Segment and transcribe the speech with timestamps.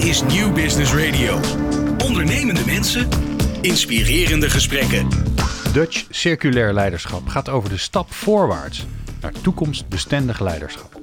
[0.00, 1.40] Is Nieuw Business Radio.
[2.04, 3.08] Ondernemende mensen,
[3.60, 5.08] inspirerende gesprekken.
[5.72, 8.86] Dutch Circulair Leiderschap gaat over de stap voorwaarts
[9.20, 11.00] naar toekomstbestendig leiderschap.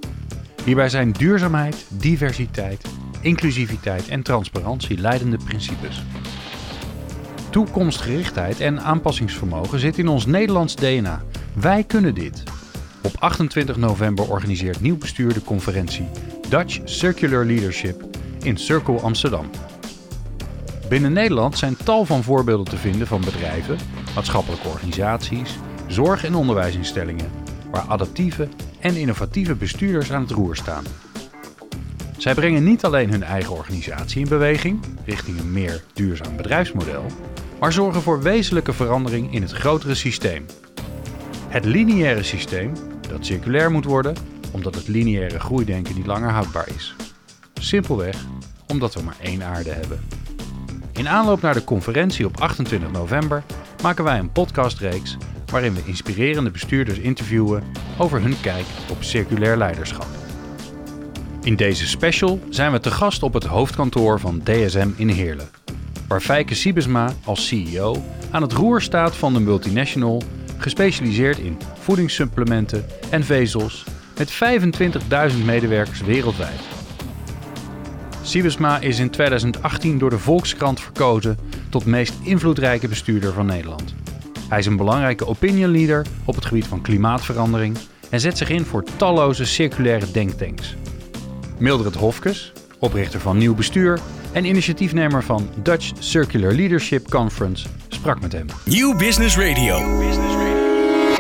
[0.64, 2.86] Hierbij zijn duurzaamheid, diversiteit,
[3.22, 6.04] inclusiviteit en transparantie leidende principes.
[7.50, 11.24] Toekomstgerichtheid en aanpassingsvermogen zit in ons Nederlands DNA.
[11.54, 12.44] Wij kunnen dit.
[13.04, 16.08] Op 28 november organiseert nieuw bestuur de conferentie
[16.50, 18.07] Dutch Circular Leadership
[18.42, 19.50] in Circle Amsterdam.
[20.90, 23.78] Binnen Nederland zijn tal van voorbeelden te vinden van bedrijven,
[24.16, 27.32] maatschappelijke organisaties, zorg- en onderwijsinstellingen,
[27.72, 28.48] waar adaptieve
[28.80, 30.84] en innovatieve bestuurders aan het roer staan.
[32.18, 37.06] Zij brengen niet alleen hun eigen organisatie in beweging richting een meer duurzaam bedrijfsmodel,
[37.60, 40.46] maar zorgen voor wezenlijke verandering in het grotere systeem.
[41.48, 42.74] Het lineaire systeem,
[43.10, 44.16] dat circulair moet worden,
[44.52, 46.96] omdat het lineaire groeidenken niet langer houdbaar is.
[47.68, 48.26] Simpelweg
[48.68, 50.00] omdat we maar één aarde hebben.
[50.94, 53.44] In aanloop naar de conferentie op 28 november
[53.82, 57.64] maken wij een podcastreeks waarin we inspirerende bestuurders interviewen
[57.98, 60.08] over hun kijk op circulair leiderschap.
[61.42, 65.50] In deze special zijn we te gast op het hoofdkantoor van DSM in Heerlen,
[66.08, 70.22] waar Fijke Siebesma als CEO aan het roer staat van de multinational
[70.58, 73.86] gespecialiseerd in voedingssupplementen en vezels
[74.18, 74.34] met
[75.32, 76.77] 25.000 medewerkers wereldwijd.
[78.28, 81.38] Siebesma is in 2018 door de Volkskrant verkozen
[81.70, 83.96] tot meest invloedrijke bestuurder van Nederland.
[84.50, 87.78] Hij is een belangrijke opinion leader op het gebied van klimaatverandering
[88.10, 90.76] en zet zich in voor talloze circulaire denktanks.
[91.58, 94.00] Mildred Hofkes, oprichter van Nieuw Bestuur
[94.32, 98.46] en initiatiefnemer van Dutch Circular Leadership Conference, sprak met hem.
[98.66, 99.78] Nieuw Business Radio.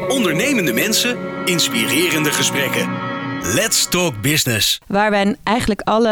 [0.07, 3.06] Ondernemende mensen, inspirerende gesprekken.
[3.41, 4.81] Let's talk business.
[4.87, 6.09] Waar wij eigenlijk alle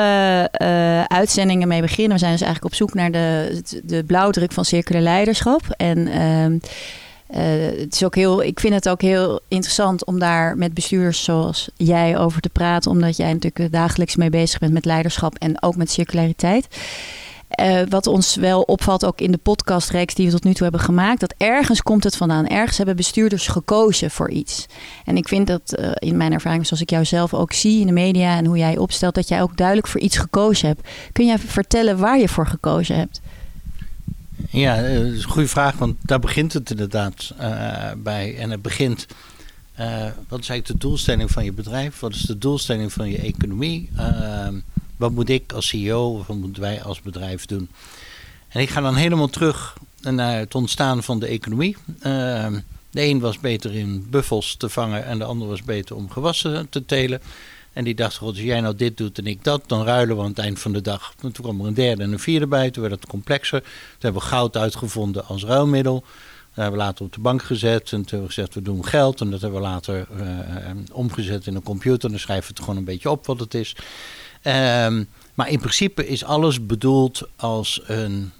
[0.61, 2.13] uh, uitzendingen mee beginnen.
[2.13, 5.61] We zijn dus eigenlijk op zoek naar de, de blauwdruk van circulair leiderschap.
[5.77, 10.57] En uh, uh, het is ook heel, ik vind het ook heel interessant om daar
[10.57, 12.91] met bestuurders zoals jij over te praten.
[12.91, 16.67] Omdat jij natuurlijk dagelijks mee bezig bent met leiderschap en ook met circulariteit.
[17.59, 20.81] Uh, wat ons wel opvalt, ook in de podcastreeks die we tot nu toe hebben
[20.81, 22.47] gemaakt, dat ergens komt het vandaan.
[22.47, 24.65] Ergens hebben bestuurders gekozen voor iets.
[25.05, 27.87] En ik vind dat uh, in mijn ervaring, zoals ik jou zelf ook zie in
[27.87, 30.87] de media en hoe jij opstelt, dat jij ook duidelijk voor iets gekozen hebt.
[31.11, 33.21] Kun jij vertellen waar je voor gekozen hebt?
[34.49, 37.33] Ja, dat is een goede vraag, want daar begint het inderdaad
[37.97, 38.37] bij.
[38.37, 39.05] En het begint,
[40.27, 41.99] wat is eigenlijk de doelstelling van je bedrijf?
[41.99, 43.89] Wat is de doelstelling van je economie?
[44.97, 47.69] Wat moet ik als CEO of wat moeten wij als bedrijf doen?
[48.47, 51.77] En ik ga dan helemaal terug naar het ontstaan van de economie.
[51.87, 52.47] Uh,
[52.91, 56.69] de een was beter in buffels te vangen en de ander was beter om gewassen
[56.69, 57.21] te telen.
[57.73, 60.21] En die dacht, God, als jij nou dit doet en ik dat, dan ruilen we
[60.21, 61.13] aan het eind van de dag.
[61.19, 63.61] toen kwam er een derde en een vierde bij, toen werd het complexer.
[63.61, 63.69] Toen
[63.99, 65.99] hebben we goud uitgevonden als ruilmiddel.
[65.99, 68.85] Dat hebben we later op de bank gezet en toen hebben we gezegd, we doen
[68.85, 69.21] geld.
[69.21, 70.25] En dat hebben we later uh,
[70.91, 72.09] omgezet in een computer.
[72.09, 73.75] Dan schrijven we het gewoon een beetje op wat het is.
[74.47, 78.31] Um, maar in principe is alles bedoeld als een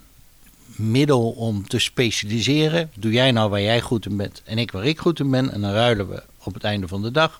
[0.75, 2.91] middel om te specialiseren.
[2.95, 5.51] Doe jij nou waar jij goed in bent en ik waar ik goed in ben.
[5.51, 7.39] En dan ruilen we op het einde van de dag.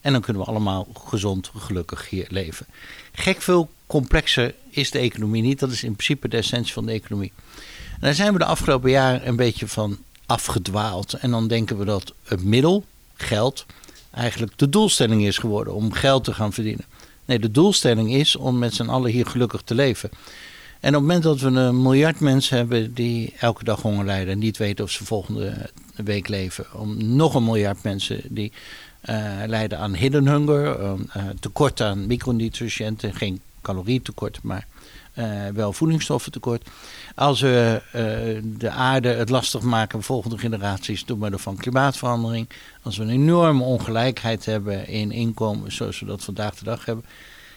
[0.00, 2.66] En dan kunnen we allemaal gezond, gelukkig hier leven.
[3.12, 5.58] Gek veel complexer is de economie niet.
[5.58, 7.32] Dat is in principe de essentie van de economie.
[7.92, 11.12] En daar zijn we de afgelopen jaren een beetje van afgedwaald.
[11.12, 12.84] En dan denken we dat het middel,
[13.14, 13.66] geld,
[14.10, 16.84] eigenlijk de doelstelling is geworden om geld te gaan verdienen.
[17.26, 20.10] Nee, de doelstelling is om met z'n allen hier gelukkig te leven.
[20.80, 24.32] En op het moment dat we een miljard mensen hebben die elke dag honger lijden
[24.32, 28.52] en niet weten of ze volgende week leven, om nog een miljard mensen die
[29.10, 30.96] uh, lijden aan hidden hunger, uh,
[31.40, 34.66] tekort aan micronutriënten, geen calorietekort, maar
[35.54, 36.68] wel voedingsstoffentekort.
[37.14, 42.48] Als we uh, de aarde het lastig maken, volgende generaties, door middel van klimaatverandering.
[42.82, 47.04] Als we een enorme ongelijkheid hebben in inkomen, zoals we dat vandaag de dag hebben.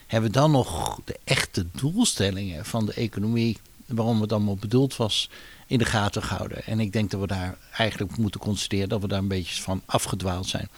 [0.07, 5.29] Hebben we dan nog de echte doelstellingen van de economie, waarom het allemaal bedoeld was,
[5.67, 6.65] in de gaten gehouden?
[6.65, 9.81] En ik denk dat we daar eigenlijk moeten constateren dat we daar een beetje van
[9.85, 10.69] afgedwaald zijn.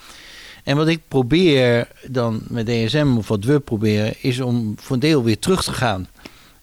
[0.63, 5.01] En wat ik probeer dan met DSM, of wat we proberen, is om voor een
[5.01, 6.07] deel weer terug te gaan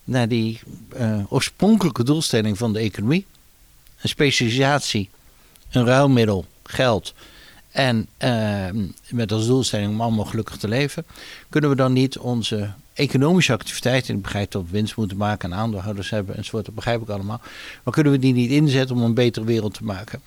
[0.09, 0.61] naar die
[1.01, 3.27] uh, oorspronkelijke doelstelling van de economie.
[4.01, 5.11] Een specialisatie,
[5.71, 7.15] een ruilmiddel, geld.
[7.71, 8.67] En uh,
[9.11, 11.05] met als doelstelling om allemaal gelukkig te leven.
[11.49, 15.59] Kunnen we dan niet onze economische activiteiten, ik begrijp dat we winst moeten maken en
[15.59, 17.41] aandeelhouders hebben enzovoort, dat begrijp ik allemaal.
[17.83, 20.21] Maar kunnen we die niet inzetten om een betere wereld te maken?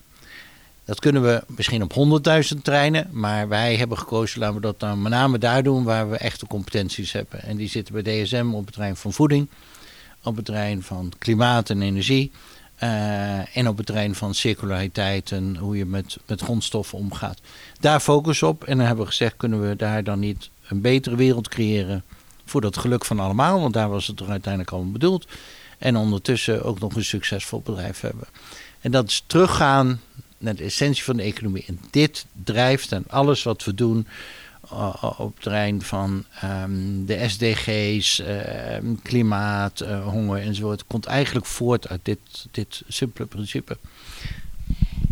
[0.85, 2.21] Dat kunnen we misschien op
[2.53, 6.09] 100.000 treinen, maar wij hebben gekozen, laten we dat dan met name daar doen waar
[6.09, 7.43] we echte competenties hebben.
[7.43, 9.47] En die zitten bij DSM op het terrein van voeding,
[10.23, 12.31] op het terrein van klimaat en energie.
[12.83, 17.41] Uh, en op het terrein van circulariteit en hoe je met, met grondstoffen omgaat.
[17.79, 18.63] Daar focus op.
[18.63, 22.03] En dan hebben we gezegd, kunnen we daar dan niet een betere wereld creëren
[22.45, 23.62] voor dat geluk van allemaal.
[23.62, 25.27] Want daar was het er uiteindelijk allemaal bedoeld.
[25.77, 28.27] En ondertussen ook nog een succesvol bedrijf hebben.
[28.81, 30.00] En dat is teruggaan
[30.38, 31.63] naar de essentie van de economie.
[31.67, 34.07] En dit drijft en alles wat we doen
[35.17, 36.23] op het terrein van
[36.63, 38.27] um, de SDG's, uh,
[39.03, 42.19] klimaat, uh, honger enzovoort, komt eigenlijk voort uit dit,
[42.51, 43.77] dit simpele principe.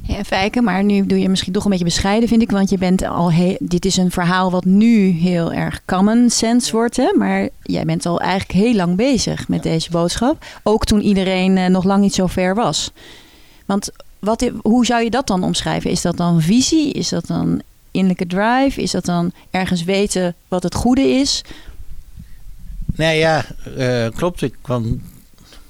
[0.03, 2.51] Ja, Fijke, maar nu doe je misschien toch een beetje bescheiden, vind ik.
[2.51, 6.71] Want je bent al heel, dit is een verhaal wat nu heel erg common sense
[6.71, 6.97] wordt.
[6.97, 7.13] Hè?
[7.17, 10.45] Maar jij bent al eigenlijk heel lang bezig met deze boodschap.
[10.63, 12.91] Ook toen iedereen uh, nog lang niet zo ver was.
[13.65, 15.91] Want wat, hoe zou je dat dan omschrijven?
[15.91, 16.91] Is dat dan visie?
[16.91, 17.61] Is dat dan
[17.91, 18.81] innerlijke drive?
[18.81, 21.43] Is dat dan ergens weten wat het goede is?
[22.95, 23.45] Nee, ja,
[23.77, 24.41] uh, klopt.
[24.41, 25.01] Ik kwam,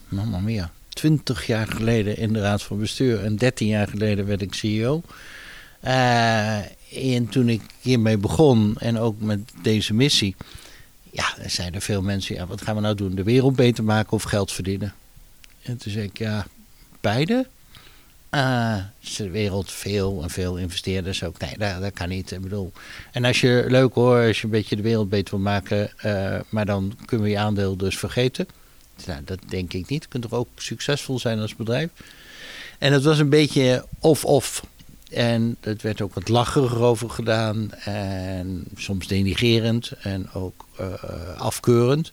[0.07, 4.41] mama mia, 20 jaar geleden in de Raad van Bestuur en 13 jaar geleden werd
[4.41, 5.01] ik CEO.
[5.83, 6.57] Uh,
[7.15, 10.35] en toen ik hiermee begon en ook met deze missie,
[11.11, 13.15] ja, er zeiden veel mensen: ja, wat gaan we nou doen?
[13.15, 14.93] De wereld beter maken of geld verdienen?
[15.61, 16.47] En toen zei ik: ja,
[17.01, 17.47] beide.
[18.31, 18.75] Uh,
[19.17, 21.39] de wereld veel en veel investeerders ook.
[21.39, 22.31] Nee, dat, dat, kan niet.
[22.31, 22.71] Ik bedoel.
[23.11, 26.39] En als je leuk hoor, als je een beetje de wereld beter wil maken, uh,
[26.49, 28.47] maar dan kunnen we je aandeel dus vergeten.
[29.05, 30.03] Nou, dat denk ik niet.
[30.03, 31.89] Je kunt toch ook succesvol zijn als bedrijf.
[32.77, 34.65] En het was een beetje of-of.
[35.11, 37.73] En het werd ook wat lacherig over gedaan.
[37.73, 40.93] En soms denigerend en ook uh,
[41.37, 42.11] afkeurend.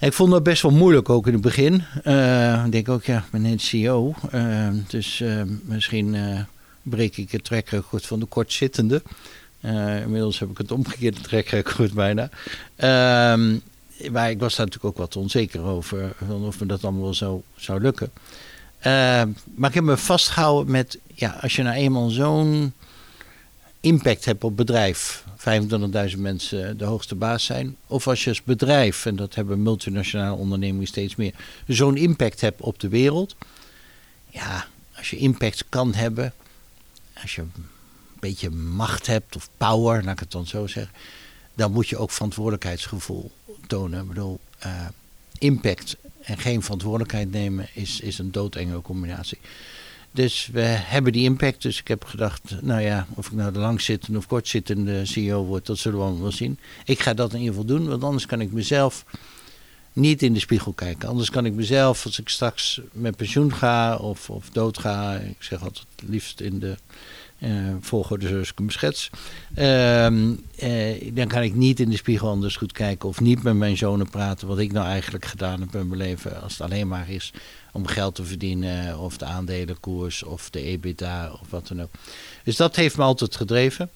[0.00, 1.82] Ik vond dat best wel moeilijk ook in het begin.
[2.04, 4.14] Uh, ik denk ook, ja, ik ben net CEO.
[4.34, 6.16] Uh, dus uh, misschien
[6.82, 9.02] breek ik het trekrecord van de kortzittende.
[10.02, 12.30] inmiddels heb ik het omgekeerde trekrecord bijna.
[12.76, 13.56] Ehm,
[14.10, 16.14] maar ik was daar natuurlijk ook wat onzeker over.
[16.46, 18.10] Of me dat allemaal wel zo zou lukken.
[19.54, 22.72] maar ik heb me vastgehouden met, ja, als je nou eenmaal zo'n
[23.88, 25.24] impact hebt op bedrijf
[26.12, 27.76] 25.000 mensen de hoogste baas zijn.
[27.86, 31.34] Of als je als bedrijf, en dat hebben multinationale ondernemingen steeds meer,
[31.66, 33.36] zo'n impact hebt op de wereld.
[34.30, 36.32] Ja, als je impact kan hebben,
[37.22, 37.66] als je een
[38.20, 40.94] beetje macht hebt of power, laat ik het dan zo zeggen,
[41.54, 43.30] dan moet je ook verantwoordelijkheidsgevoel
[43.66, 44.00] tonen.
[44.00, 44.86] Ik bedoel, uh,
[45.38, 49.38] impact en geen verantwoordelijkheid nemen is, is een doodenge combinatie.
[50.18, 51.62] Dus we hebben die impact.
[51.62, 55.66] Dus ik heb gedacht, nou ja, of ik nou de langzittende of kortzittende CEO word,
[55.66, 56.58] dat zullen we allemaal wel zien.
[56.84, 59.04] Ik ga dat in ieder geval doen, want anders kan ik mezelf
[59.92, 61.08] niet in de spiegel kijken.
[61.08, 65.42] Anders kan ik mezelf, als ik straks met pensioen ga of, of dood ga, ik
[65.42, 66.76] zeg altijd liefst in de
[67.38, 69.10] uh, volgorde zoals ik hem schets.
[69.58, 73.54] Uh, uh, dan kan ik niet in de spiegel anders goed kijken of niet met
[73.54, 76.42] mijn zonen praten wat ik nou eigenlijk gedaan heb in mijn leven.
[76.42, 77.32] Als het alleen maar is
[77.72, 81.90] om geld te verdienen of de aandelenkoers of de EBITDA of wat dan ook.
[82.44, 83.90] Dus dat heeft me altijd gedreven.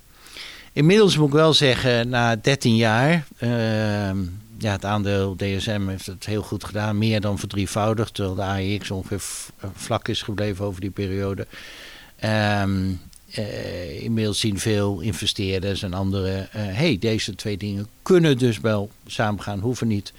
[0.72, 4.18] Inmiddels moet ik wel zeggen, na 13 jaar, ehm,
[4.58, 8.90] ja, het aandeel DSM heeft het heel goed gedaan, meer dan verdrievoudigd, terwijl de AEX
[8.90, 9.22] ongeveer
[9.74, 11.46] vlak is gebleven over die periode.
[12.24, 13.00] Um,
[13.38, 18.90] uh, inmiddels zien veel investeerders en anderen, uh, hey, deze twee dingen kunnen dus wel
[19.06, 20.12] samengaan, hoeven niet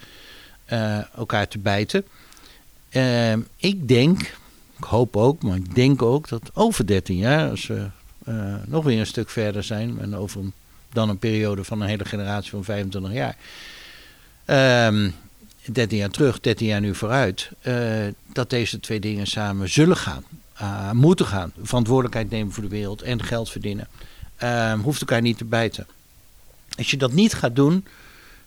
[1.15, 2.05] elkaar te bijten.
[2.93, 4.21] Ehm, ik denk,
[4.77, 7.87] ik hoop ook, maar ik denk ook dat over 13 jaar, als we
[8.65, 10.41] nog weer een stuk verder zijn en over
[10.93, 13.35] dan een periode van een hele generatie van 25 jaar.
[14.87, 15.13] Um,
[15.65, 17.49] 13 jaar terug, 13 jaar nu vooruit,
[18.33, 20.23] dat deze twee dingen samen zullen gaan
[20.61, 21.51] uh, moeten gaan.
[21.61, 23.87] Verantwoordelijkheid nemen voor de wereld en geld verdienen.
[24.43, 25.87] Uh, hoeft elkaar niet te bijten.
[26.77, 27.85] Als je dat niet gaat doen,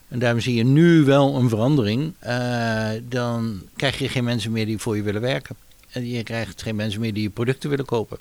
[0.09, 4.67] en daarom zie je nu wel een verandering, uh, dan krijg je geen mensen meer
[4.67, 5.57] die voor je willen werken.
[5.91, 8.19] En je krijgt geen mensen meer die je producten willen kopen.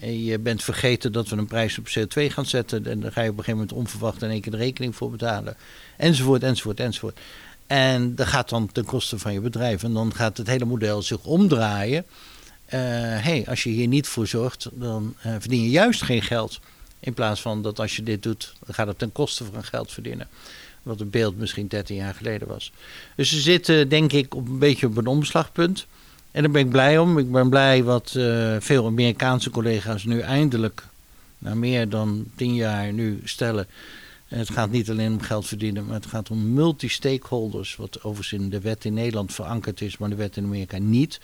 [0.00, 2.86] En je bent vergeten dat we een prijs op CO2 gaan zetten.
[2.86, 5.10] En daar ga je op een gegeven moment onverwacht in één keer de rekening voor
[5.10, 5.56] betalen.
[5.96, 7.18] Enzovoort, enzovoort, enzovoort.
[7.66, 9.82] En dat gaat dan ten koste van je bedrijf.
[9.82, 12.04] En dan gaat het hele model zich omdraaien
[12.66, 12.80] uh,
[13.22, 16.60] hey, als je hier niet voor zorgt, dan uh, verdien je juist geen geld.
[17.00, 19.92] In plaats van dat als je dit doet, dan gaat het ten koste van geld
[19.92, 20.28] verdienen.
[20.86, 22.72] Wat een beeld misschien 13 jaar geleden was.
[23.16, 25.86] Dus ze zitten denk ik op een beetje op een omslagpunt.
[26.30, 27.18] En daar ben ik blij om.
[27.18, 30.86] Ik ben blij wat uh, veel Amerikaanse collega's nu eindelijk,
[31.38, 33.66] na meer dan 10 jaar nu stellen.
[34.26, 37.76] Het gaat niet alleen om geld verdienen, maar het gaat om multi-stakeholders.
[37.76, 41.20] Wat overigens in de wet in Nederland verankerd is, maar de wet in Amerika niet.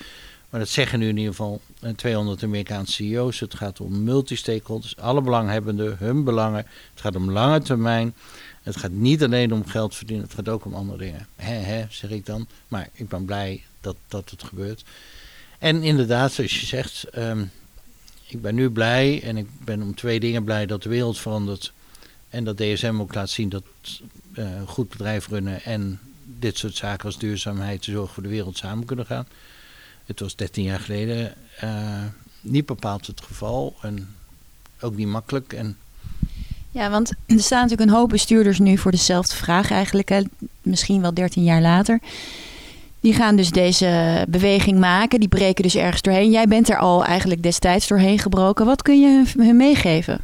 [0.51, 1.61] Maar dat zeggen nu in ieder geval
[1.97, 3.41] 200 eh, Amerikaanse CEO's.
[3.41, 6.67] Het gaat om multi-stakeholders, alle belanghebbenden, hun belangen.
[6.91, 8.15] Het gaat om lange termijn.
[8.63, 11.27] Het gaat niet alleen om geld verdienen, het gaat ook om andere dingen.
[11.37, 12.47] Hè, hè, zeg ik dan.
[12.69, 14.85] Maar ik ben blij dat, dat het gebeurt.
[15.59, 17.45] En inderdaad, zoals je zegt, ehm,
[18.27, 21.73] ik ben nu blij en ik ben om twee dingen blij dat de wereld verandert.
[22.29, 23.63] En dat DSM ook laat zien dat
[24.33, 28.57] uh, goed bedrijf runnen en dit soort zaken als duurzaamheid, te zorgen voor de wereld
[28.57, 29.27] samen kunnen gaan.
[30.05, 32.05] Het was 13 jaar geleden uh,
[32.41, 34.15] niet bepaald het geval en
[34.81, 35.53] ook niet makkelijk.
[35.53, 35.79] En
[36.73, 40.09] ja, want er staan natuurlijk een hoop bestuurders nu voor dezelfde vraag eigenlijk.
[40.09, 40.23] Hè,
[40.63, 42.01] misschien wel 13 jaar later.
[43.01, 45.21] Die gaan dus deze beweging maken.
[45.21, 46.31] Die breken dus ergens doorheen.
[46.31, 48.67] Jij bent er al eigenlijk destijds doorheen gebroken.
[48.67, 50.21] Wat kun je hun meegeven?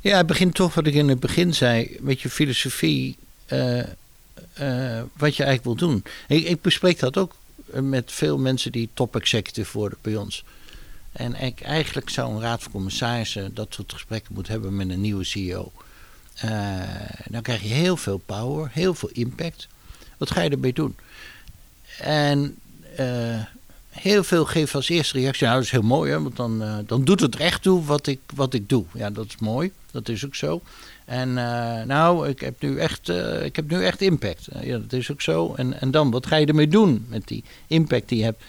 [0.00, 1.96] Ja, het begint toch wat ik in het begin zei.
[2.00, 3.16] Met je filosofie.
[3.52, 3.84] Uh, uh,
[5.16, 6.04] wat je eigenlijk wil doen.
[6.28, 7.34] Ik, ik, bespreek dat ook
[7.72, 10.44] met veel mensen die top executive worden bij ons.
[11.16, 15.00] En ik, eigenlijk zou een raad van commissarissen dat soort gesprekken moeten hebben met een
[15.00, 15.72] nieuwe CEO.
[16.44, 16.80] Uh,
[17.28, 19.68] dan krijg je heel veel power, heel veel impact.
[20.18, 20.96] Wat ga je ermee doen?
[21.98, 22.56] En
[23.00, 23.42] uh,
[23.88, 25.42] heel veel geven als eerste reactie.
[25.42, 27.84] Nou, dat is heel mooi, hè, want dan, uh, dan doet het er echt toe
[27.84, 28.84] wat ik, wat ik doe.
[28.92, 29.72] Ja, dat is mooi.
[29.90, 30.62] Dat is ook zo.
[31.04, 31.34] En
[31.86, 33.08] nou, ik heb nu echt,
[33.42, 34.48] ik heb nu echt impact.
[34.60, 35.54] ja, dat is ook zo.
[35.54, 38.42] En, en dan, wat ga je ermee doen met die impact die je hebt?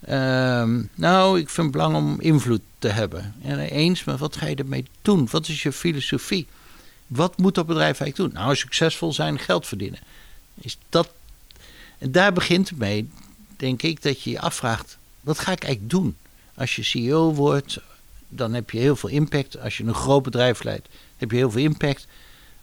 [0.00, 3.34] Ehm, nou, ik vind het belangrijk om invloed te hebben.
[3.40, 5.28] Ja, eens, maar wat ga je ermee doen?
[5.30, 6.46] Wat is je filosofie?
[7.06, 8.42] Wat moet dat bedrijf eigenlijk doen?
[8.42, 9.98] Nou, succesvol zijn, geld verdienen.
[10.54, 11.10] Is dat...
[11.98, 13.10] En daar begint het mee,
[13.56, 16.16] denk ik, dat je je afvraagt: wat ga ik eigenlijk doen?
[16.54, 17.78] Als je CEO wordt,
[18.28, 19.58] dan heb je heel veel impact.
[19.60, 22.06] Als je een groot bedrijf leidt, heb je heel veel impact.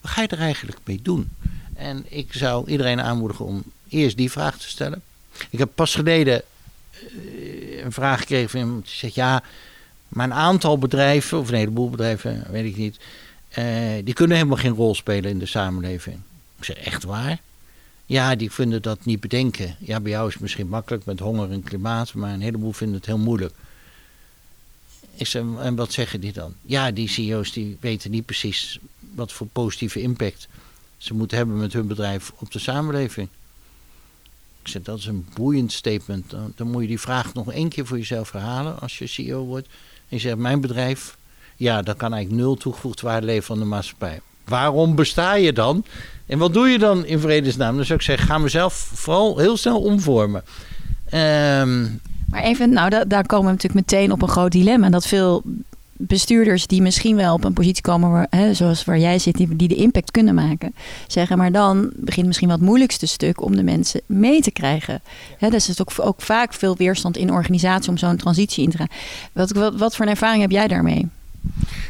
[0.01, 1.29] Wat ga je er eigenlijk mee doen?
[1.73, 5.01] En ik zou iedereen aanmoedigen om eerst die vraag te stellen.
[5.49, 6.43] Ik heb pas geleden
[7.83, 9.43] een vraag gekregen van iemand die zegt: Ja,
[10.07, 12.97] maar een aantal bedrijven, of een heleboel bedrijven, weet ik niet,
[13.57, 13.65] uh,
[14.03, 16.19] die kunnen helemaal geen rol spelen in de samenleving.
[16.57, 17.39] Ik zeg: Echt waar?
[18.05, 19.75] Ja, die vinden dat niet bedenken.
[19.79, 22.95] Ja, bij jou is het misschien makkelijk met honger en klimaat, maar een heleboel vinden
[22.95, 23.53] het heel moeilijk.
[25.15, 26.53] Ik zeg, en wat zeggen die dan?
[26.61, 28.79] Ja, die CEO's die weten niet precies
[29.15, 30.47] wat voor positieve impact
[30.97, 33.27] ze moeten hebben met hun bedrijf op de samenleving.
[34.65, 36.29] Ik zeg, dat is een boeiend statement.
[36.29, 39.45] Dan, dan, moet je die vraag nog één keer voor jezelf herhalen als je CEO
[39.45, 39.67] wordt.
[40.09, 41.17] En je zegt, mijn bedrijf,
[41.55, 44.19] ja, dat kan eigenlijk nul toegevoegd waarde leveren aan de maatschappij.
[44.45, 45.85] Waarom besta je dan?
[46.25, 47.75] En wat doe je dan in vredesnaam?
[47.75, 50.43] Dan zou ik zeggen, ga mezelf vooral heel snel omvormen.
[51.13, 54.89] Um, maar even, nou, daar komen we natuurlijk meteen op een groot dilemma.
[54.89, 55.43] Dat veel
[55.97, 59.67] bestuurders die misschien wel op een positie komen, hè, zoals waar jij zit, die, die
[59.67, 60.75] de impact kunnen maken,
[61.07, 61.37] zeggen.
[61.37, 65.01] Maar dan begint misschien het moeilijkste stuk om de mensen mee te krijgen.
[65.37, 68.77] Hè, dus is ook, ook vaak veel weerstand in organisatie om zo'n transitie in te
[68.77, 68.89] gaan.
[69.33, 71.07] Wat, wat, wat voor een ervaring heb jij daarmee?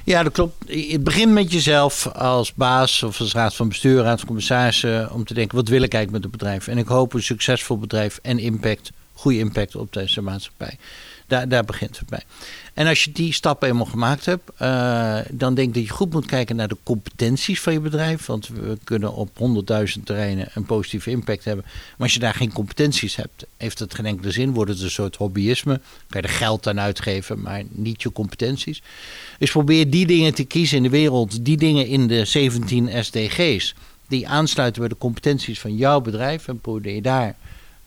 [0.03, 0.55] Ja, dat klopt.
[0.67, 5.25] Het begint met jezelf als baas of als raad van bestuur, raad van commissarissen, om
[5.25, 6.67] te denken, wat wil ik eigenlijk met het bedrijf?
[6.67, 10.77] En ik hoop een succesvol bedrijf en impact, goede impact op deze maatschappij.
[11.27, 12.23] Daar, daar begint het bij.
[12.73, 16.13] En als je die stappen eenmaal gemaakt hebt, uh, dan denk ik dat je goed
[16.13, 18.25] moet kijken naar de competenties van je bedrijf.
[18.25, 19.29] Want we kunnen op
[19.97, 21.65] 100.000 terreinen een positieve impact hebben.
[21.65, 24.53] Maar als je daar geen competenties hebt, heeft het geen enkele zin.
[24.53, 25.81] Wordt het een soort hobbyisme.
[26.09, 28.81] Kan je er geld aan uitgeven, maar niet je competenties.
[29.39, 33.75] Dus probeer die dingen te kiezen in de wereld, die dingen in de 17 SDG's,
[34.07, 36.47] die aansluiten bij de competenties van jouw bedrijf.
[36.47, 37.35] En probeer daar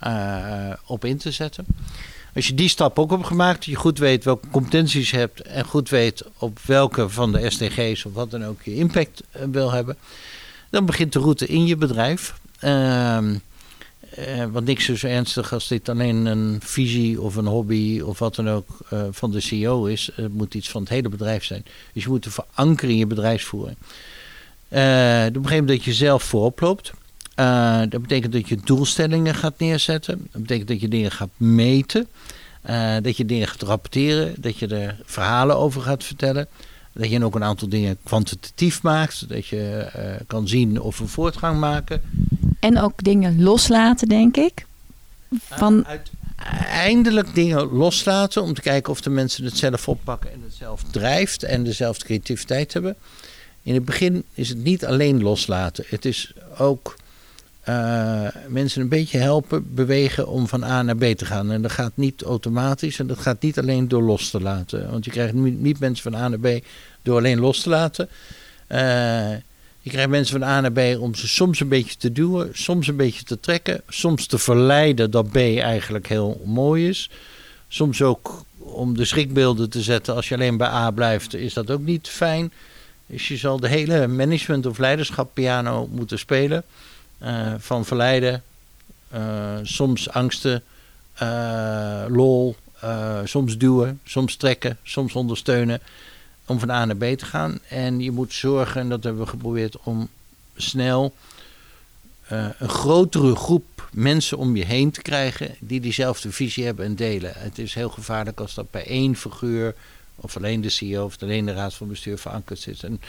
[0.06, 1.66] uh, op in te zetten.
[2.38, 5.64] Als je die stap ook hebt gemaakt, je goed weet welke competenties je hebt en
[5.64, 9.70] goed weet op welke van de SDG's of wat dan ook je impact eh, wil
[9.70, 9.96] hebben,
[10.70, 12.38] dan begint de route in je bedrijf.
[12.64, 13.18] Uh,
[14.18, 18.18] uh, want niks is zo ernstig als dit alleen een visie of een hobby of
[18.18, 20.10] wat dan ook uh, van de CEO is.
[20.14, 21.64] Het moet iets van het hele bedrijf zijn.
[21.92, 23.76] Dus je moet het verankeren in je bedrijfsvoering.
[24.68, 26.92] Uh, dat betekent dat je zelf voorop loopt.
[27.38, 30.28] Uh, dat betekent dat je doelstellingen gaat neerzetten.
[30.32, 32.06] Dat betekent dat je dingen gaat meten.
[32.70, 34.34] Uh, dat je dingen gaat rapporteren.
[34.38, 36.48] Dat je er verhalen over gaat vertellen.
[36.92, 39.28] Dat je ook een aantal dingen kwantitatief maakt.
[39.28, 42.02] Dat je uh, kan zien of we voortgang maken.
[42.60, 44.66] En ook dingen loslaten, denk ik.
[45.40, 45.86] Van...
[46.36, 50.82] Uiteindelijk dingen loslaten om te kijken of de mensen het zelf oppakken en het zelf
[50.82, 52.96] drijft en dezelfde creativiteit hebben.
[53.62, 55.84] In het begin is het niet alleen loslaten.
[55.88, 56.96] Het is ook
[57.68, 61.50] uh, mensen een beetje helpen bewegen om van A naar B te gaan.
[61.50, 64.90] En dat gaat niet automatisch en dat gaat niet alleen door los te laten.
[64.90, 66.64] Want je krijgt niet mensen van A naar B
[67.02, 68.08] door alleen los te laten.
[68.68, 68.78] Uh,
[69.80, 72.86] je krijgt mensen van A naar B om ze soms een beetje te duwen, soms
[72.86, 77.10] een beetje te trekken, soms te verleiden dat B eigenlijk heel mooi is.
[77.68, 80.14] Soms ook om de schrikbeelden te zetten.
[80.14, 82.52] Als je alleen bij A blijft, is dat ook niet fijn.
[83.06, 86.64] Dus je zal de hele management of leiderschap piano moeten spelen.
[87.22, 88.42] Uh, van verleiden,
[89.14, 90.62] uh, soms angsten,
[91.22, 92.56] uh, lol,
[93.24, 95.80] soms duwen, soms trekken, soms ondersteunen.
[96.46, 97.58] Om van A naar B te gaan.
[97.68, 100.08] En je moet zorgen, en dat hebben we geprobeerd, om
[100.56, 101.14] snel
[102.58, 107.32] een grotere groep mensen om je heen te krijgen die diezelfde visie hebben en delen.
[107.36, 109.74] Het is heel gevaarlijk als dat bij één figuur
[110.14, 112.82] of alleen de CEO of alleen de raad van bestuur verankerd zit.
[112.82, 113.00] En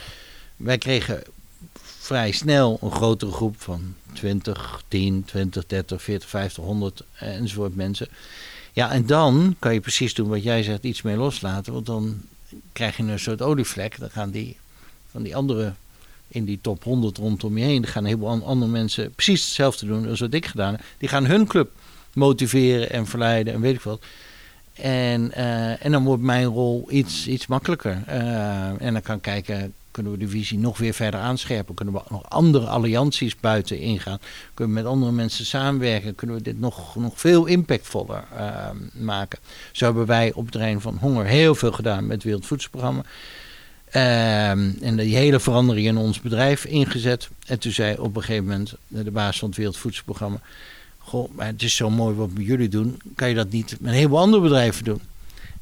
[0.56, 1.24] wij kregen
[2.10, 8.08] vrij snel een grotere groep van 20, 10, 20, 30, 40, 50, 100 enzovoort mensen.
[8.74, 11.74] Ja, en dan kan je precies doen wat jij zegt, iets meer loslaten.
[11.74, 12.22] Want dan
[12.72, 14.00] krijg je een soort olievlek.
[14.00, 14.58] Dan gaan die
[15.12, 15.74] van die andere
[16.28, 17.82] in die top 100 rondom je heen.
[17.82, 20.84] Dan gaan een heleboel andere mensen precies hetzelfde doen als wat ik gedaan heb.
[20.98, 21.72] Die gaan hun club
[22.13, 24.04] motiveren en verleiden en weet ik wat.
[24.74, 28.04] En, uh, en dan wordt mijn rol iets, iets makkelijker.
[28.08, 31.75] Uh, en dan kan kijken, kunnen we de visie nog weer verder aanscherpen?
[31.75, 34.20] Kunnen we nog andere allianties buiten ingaan?
[34.53, 36.15] Kunnen we met andere mensen samenwerken?
[36.15, 39.39] Kunnen we dit nog, nog veel impactvoller uh, maken?
[39.72, 43.03] Zo hebben wij op het terrein van honger heel veel gedaan met het Wereldvoedselprogramma.
[43.91, 47.29] en die hele verandering in ons bedrijf ingezet.
[47.46, 50.39] En toen zei op een gegeven moment de baas van het Wereldvoedselprogramma
[50.98, 53.01] Goh, maar het is zo mooi wat jullie doen.
[53.15, 55.01] Kan je dat niet met een heleboel andere bedrijven doen?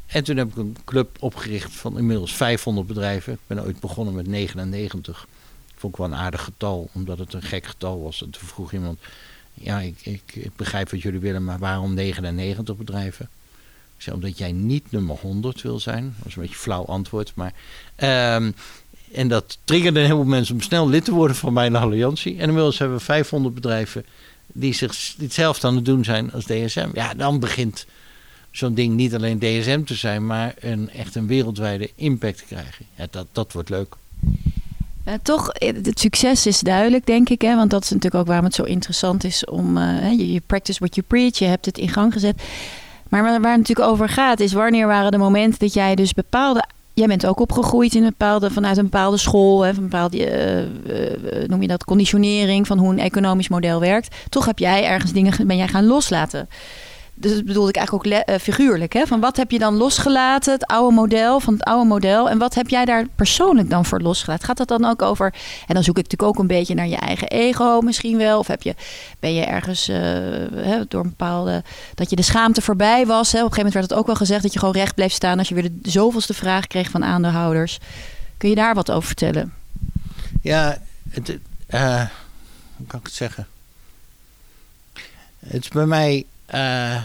[0.08, 3.34] En toen heb ik een club opgericht van inmiddels 500 bedrijven.
[3.34, 5.28] Ik ben ooit begonnen met 99.
[5.76, 8.22] Vond ik wel een aardig getal, omdat het een gek getal was.
[8.22, 9.00] En toen vroeg iemand,
[9.54, 13.30] ja, ik, ik, ik begrijp wat jullie willen, maar waarom 99 bedrijven?
[13.98, 16.04] Ik zei, omdat jij niet nummer 100 wil zijn.
[16.04, 17.54] Dat was een beetje een flauw antwoord, maar...
[18.36, 18.56] Um,
[19.12, 22.34] en dat triggerde heel veel mensen om snel lid te worden van mijn alliantie.
[22.38, 24.06] En inmiddels hebben we 500 bedrijven
[24.48, 26.90] die zich hetzelfde aan het doen zijn als DSM.
[26.94, 27.86] Ja, dan begint
[28.58, 32.86] zo'n ding niet alleen DSM te zijn, maar een, echt een wereldwijde impact te krijgen.
[32.96, 33.96] Ja, dat, dat wordt leuk.
[35.08, 37.42] Uh, toch, eh, het succes is duidelijk, denk ik.
[37.42, 37.56] Hè?
[37.56, 39.78] Want dat is natuurlijk ook waarom het zo interessant is om...
[39.78, 42.42] Uh, je, je practice what you preach, je hebt het in gang gezet.
[43.10, 46.14] Maar waar, waar het natuurlijk over gaat, is wanneer waren de momenten dat jij dus
[46.14, 46.64] bepaalde
[46.98, 50.18] jij bent ook opgegroeid in een bepaalde, vanuit een bepaalde school, hè, van een bepaalde,
[50.88, 54.16] uh, noem je dat, conditionering van hoe een economisch model werkt.
[54.30, 56.50] Toch heb jij ergens dingen, ben jij gaan loslaten.
[57.20, 58.94] Dus dat bedoelde ik eigenlijk ook uh, figuurlijk.
[58.94, 59.06] Hè?
[59.06, 62.30] Van wat heb je dan losgelaten, het oude model, van het oude model.
[62.30, 64.46] En wat heb jij daar persoonlijk dan voor losgelaten?
[64.46, 65.34] Gaat dat dan ook over...
[65.68, 68.40] En dan zoek ik natuurlijk ook een beetje naar je eigen ego misschien wel.
[68.40, 68.76] Of heb je,
[69.20, 71.64] ben je ergens hè, door een bepaalde...
[71.96, 73.32] Dat je de schaamte voorbij was.
[73.32, 73.38] Hè?
[73.38, 75.38] Op een gegeven moment werd het ook wel gezegd dat je gewoon recht bleef staan...
[75.38, 77.80] als je weer de zoveelste vraag kreeg van aandeelhouders.
[78.38, 79.54] Kun je daar wat over vertellen?
[80.42, 80.78] Ja,
[81.10, 81.30] het,
[81.70, 82.06] uh,
[82.76, 83.48] hoe kan ik het zeggen?
[85.40, 87.02] Het is bij mij uh,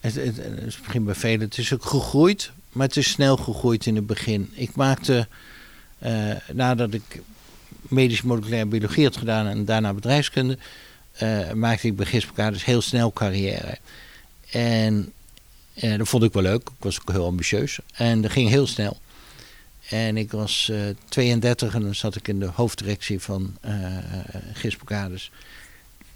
[0.00, 1.40] het, is begin bij velen.
[1.40, 4.50] Het is ook gegroeid, maar het is snel gegroeid in het begin.
[4.54, 5.28] Ik maakte,
[6.02, 7.22] uh, nadat ik
[7.80, 10.58] medische moleculaire biologie had gedaan en daarna bedrijfskunde,
[11.22, 13.78] uh, maakte ik bij Gispelkades heel snel carrière.
[14.50, 15.12] En
[15.74, 16.68] dat vond ik wel leuk.
[16.68, 17.78] Ik was ook heel ambitieus.
[17.94, 19.00] En dat ging heel snel.
[19.88, 20.72] En ik was
[21.08, 23.98] 32 en dan zat ik in de hoofddirectie van uh.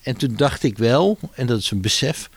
[0.02, 2.30] En toen dacht ik wel, en dat is een besef,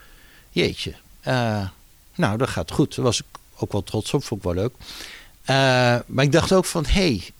[0.52, 0.94] jeetje,
[1.26, 1.68] uh,
[2.14, 2.94] nou dat gaat goed.
[2.94, 4.74] Daar was ik ook wel trots op, vond ik wel leuk.
[5.42, 7.30] Uh, maar ik dacht ook van, hé, hey,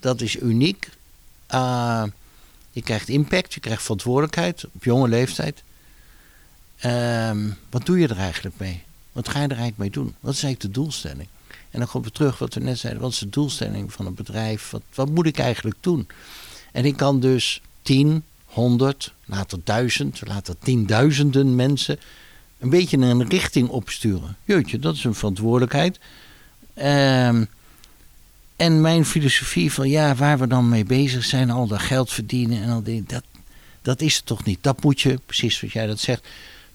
[0.00, 0.88] dat is uniek.
[1.50, 2.04] Uh,
[2.70, 5.62] je krijgt impact, je krijgt verantwoordelijkheid op jonge leeftijd.
[6.78, 8.82] Ehm, wat doe je er eigenlijk mee?
[9.12, 10.14] Wat ga je er eigenlijk mee doen?
[10.20, 11.28] Wat is eigenlijk de doelstelling?
[11.70, 13.02] En dan komen we terug wat we net zeiden.
[13.02, 14.70] Wat is de doelstelling van een bedrijf?
[14.70, 16.08] Wat, wat moet ik eigenlijk doen?
[16.72, 21.98] En ik kan dus 10, 100, later duizend, later tienduizenden mensen
[22.58, 24.36] een beetje een richting opsturen.
[24.44, 25.98] Jeetje, dat is een verantwoordelijkheid.
[26.78, 27.48] Um,
[28.56, 32.62] en mijn filosofie van ja, waar we dan mee bezig zijn, al dat geld verdienen
[32.62, 33.22] en al die, dat,
[33.82, 34.58] dat is het toch niet.
[34.60, 36.26] Dat moet je, precies zoals jij dat zegt,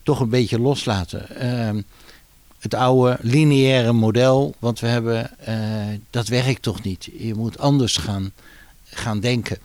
[0.04, 1.48] toch een beetje loslaten.
[1.68, 1.86] Um,
[2.60, 7.10] het oude lineaire model wat we hebben, uh, dat werkt toch niet.
[7.18, 8.32] Je moet anders gaan,
[8.84, 9.58] gaan denken.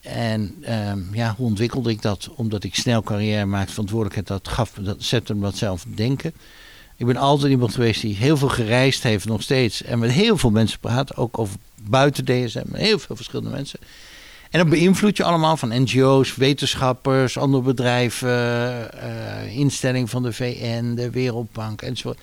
[0.00, 2.28] En um, ja, hoe ontwikkelde ik dat?
[2.34, 6.32] Omdat ik snel carrière maakte, verantwoordelijkheid, dat gaf dat zette me dat zelf denken.
[6.96, 9.82] Ik ben altijd iemand geweest die heel veel gereisd heeft, nog steeds.
[9.82, 13.78] En met heel veel mensen praat, ook over buiten DSM, heel veel verschillende mensen.
[14.50, 20.94] En dat beïnvloedt je allemaal van NGO's, wetenschappers, andere bedrijven, uh, instelling van de VN,
[20.94, 22.18] de Wereldbank enzovoort.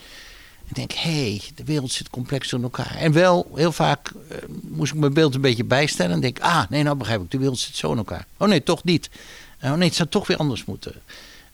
[0.68, 2.96] Ik denk, hé, hey, de wereld zit complex in elkaar.
[2.96, 6.12] En wel, heel vaak uh, moest ik mijn beeld een beetje bijstellen.
[6.12, 8.26] En denk, ah, nee, nou begrijp ik, de wereld zit zo in elkaar.
[8.38, 9.10] Oh nee, toch niet.
[9.64, 10.94] Oh nee, het zou toch weer anders moeten.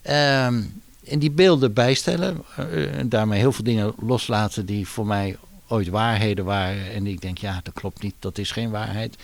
[0.10, 2.44] Um, en die beelden bijstellen.
[2.60, 6.92] Uh, en daarmee heel veel dingen loslaten die voor mij ooit waarheden waren.
[6.92, 9.16] En ik denk, ja, dat klopt niet, dat is geen waarheid.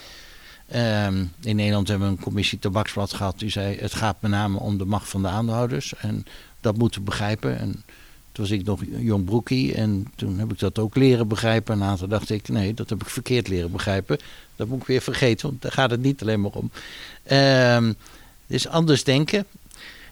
[0.68, 3.40] Ehm, in Nederland hebben we een commissie tabaksblad gehad.
[3.40, 5.94] Die zei, het gaat met name om de macht van de aandeelhouders.
[5.96, 6.26] En
[6.62, 7.60] dat moeten we begrijpen.
[7.60, 7.84] En
[8.40, 11.74] was ik nog jong broekie en toen heb ik dat ook leren begrijpen.
[11.74, 14.20] En later dacht ik, nee, dat heb ik verkeerd leren begrijpen.
[14.56, 16.72] Dat moet ik weer vergeten, want daar gaat het niet alleen maar om.
[17.32, 17.96] Um,
[18.48, 19.46] dus anders denken.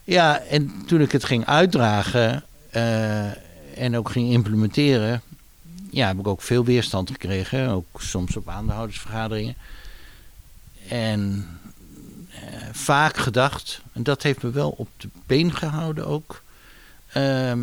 [0.03, 2.43] Ja, en toen ik het ging uitdragen
[2.75, 3.25] uh,
[3.79, 5.21] en ook ging implementeren,
[5.89, 7.69] ja, heb ik ook veel weerstand gekregen.
[7.69, 9.55] Ook soms op aandeelhoudersvergaderingen.
[10.87, 11.47] En
[12.29, 12.37] uh,
[12.71, 16.43] vaak gedacht, en dat heeft me wel op de been gehouden ook.
[17.17, 17.53] Uh,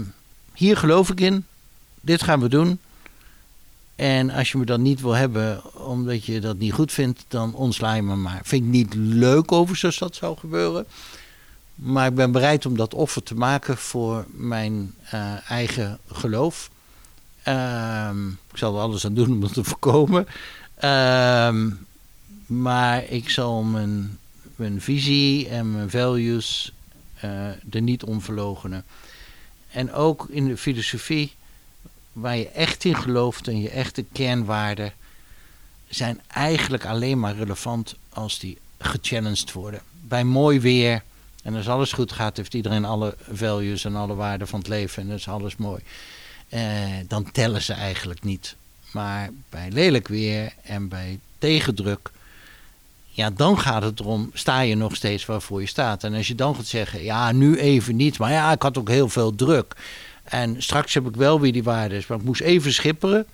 [0.55, 1.45] hier geloof ik in,
[2.01, 2.79] dit gaan we doen.
[3.97, 7.55] En als je me dan niet wil hebben omdat je dat niet goed vindt, dan
[7.55, 8.41] ontsla je me maar.
[8.43, 10.87] Vind ik niet leuk over zoals dat zou gebeuren.
[11.75, 16.71] Maar ik ben bereid om dat offer te maken voor mijn uh, eigen geloof.
[17.49, 20.27] Um, ik zal er alles aan doen om dat te voorkomen.
[20.85, 21.87] Um,
[22.47, 24.19] maar ik zal mijn,
[24.57, 26.73] mijn visie en mijn values
[27.25, 28.85] uh, er niet om verlogenen.
[29.75, 31.33] En ook in de filosofie,
[32.13, 34.93] waar je echt in gelooft en je echte kernwaarden,
[35.89, 39.81] zijn eigenlijk alleen maar relevant als die gechallenged worden.
[40.01, 41.03] Bij mooi weer,
[41.43, 45.03] en als alles goed gaat, heeft iedereen alle values en alle waarden van het leven
[45.03, 45.83] en is alles mooi.
[46.49, 46.63] Eh,
[47.09, 48.57] dan tellen ze eigenlijk niet.
[48.93, 52.11] Maar bij lelijk weer en bij tegendruk,
[53.17, 56.05] ja, dan gaat het erom, sta je nog steeds waarvoor je staat.
[56.05, 58.89] En als je dan gaat zeggen, ja, nu even niet, maar ja, ik had ook
[58.89, 59.77] heel veel druk.
[60.25, 63.27] En straks heb ik wel weer die waardes, maar ik moest even schipperen.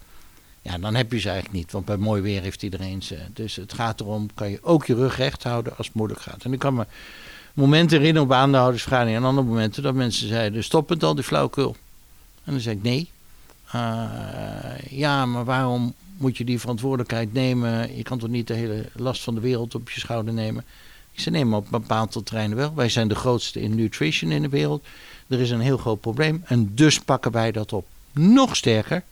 [0.62, 3.18] Ja, dan heb je ze eigenlijk niet, want bij mooi weer heeft iedereen ze.
[3.32, 6.44] Dus het gaat erom, kan je ook je rug recht houden als het moeilijk gaat.
[6.44, 6.86] En ik kan me
[7.54, 11.76] momenten herinneren op aandeelhoudersvergaderingen en andere momenten dat mensen zeiden, stop het al, die flauwkul.
[12.44, 13.10] En dan zei ik, nee.
[13.74, 14.02] Uh,
[14.90, 17.96] ja, maar waarom moet je die verantwoordelijkheid nemen.
[17.96, 20.64] Je kan toch niet de hele last van de wereld op je schouder nemen.
[21.12, 22.74] Ik zei, nee, maar op bepaalde terreinen wel.
[22.74, 24.84] Wij zijn de grootste in nutrition in de wereld.
[25.26, 27.86] Er is een heel groot probleem en dus pakken wij dat op.
[28.12, 29.02] Nog sterker,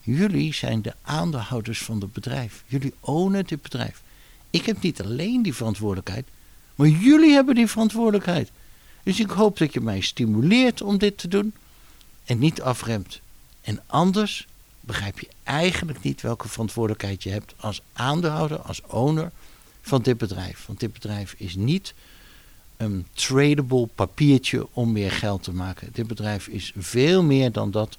[0.00, 2.64] jullie zijn de aandeelhouders van het bedrijf.
[2.66, 4.02] Jullie ownen dit bedrijf.
[4.50, 6.26] Ik heb niet alleen die verantwoordelijkheid,
[6.74, 8.50] maar jullie hebben die verantwoordelijkheid.
[9.02, 11.54] Dus ik hoop dat je mij stimuleert om dit te doen
[12.24, 13.20] en niet afremt.
[13.60, 14.46] En anders
[14.84, 19.30] begrijp je eigenlijk niet welke verantwoordelijkheid je hebt als aandeelhouder, als owner
[19.82, 20.66] van dit bedrijf.
[20.66, 21.94] Want dit bedrijf is niet
[22.76, 25.88] een tradable papiertje om meer geld te maken.
[25.92, 27.96] Dit bedrijf is veel meer dan dat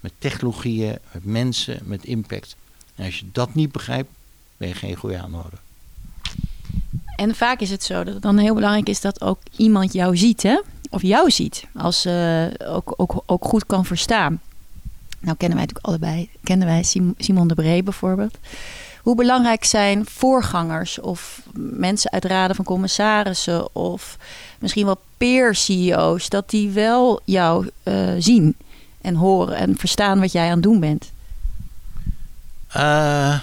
[0.00, 2.56] met technologieën, met mensen, met impact.
[2.94, 4.10] En als je dat niet begrijpt,
[4.56, 5.58] ben je geen goede aandeelhouder.
[7.16, 10.16] En vaak is het zo dat het dan heel belangrijk is dat ook iemand jou
[10.16, 10.60] ziet, hè?
[10.90, 14.40] Of jou ziet, als uh, ook, ook, ook goed kan verstaan.
[15.26, 16.82] Nou kennen wij natuurlijk allebei, kennen wij
[17.18, 18.38] Simon de Bree bijvoorbeeld.
[19.02, 24.16] Hoe belangrijk zijn voorgangers of mensen uit raden van commissarissen of
[24.58, 28.56] misschien wel peer-CEO's, dat die wel jou uh, zien
[29.00, 31.10] en horen en verstaan wat jij aan het doen bent?
[32.76, 33.40] Uh,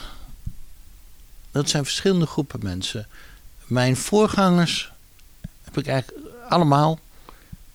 [1.51, 3.07] dat zijn verschillende groepen mensen.
[3.65, 4.91] Mijn voorgangers
[5.63, 6.99] heb ik eigenlijk allemaal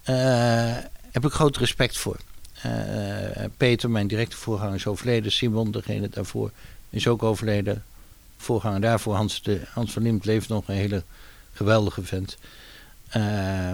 [0.04, 0.76] uh,
[1.10, 2.16] heb ik groot respect voor.
[2.66, 5.32] Uh, Peter, mijn directe voorganger, is overleden.
[5.32, 6.50] Simon, degene daarvoor,
[6.90, 7.84] is ook overleden.
[8.36, 11.02] Voorganger daarvoor, Hans, de, Hans van Liemt, leeft nog een hele
[11.52, 12.38] geweldige vent.
[13.16, 13.70] Uh,